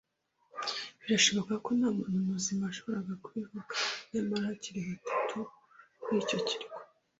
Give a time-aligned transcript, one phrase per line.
[1.01, 3.71] birashoboka ko ntamuntu muzima washoboraga kubivuga.
[4.11, 5.37] Nyamara hakiri batatu
[6.01, 6.75] kuri icyo kirwa-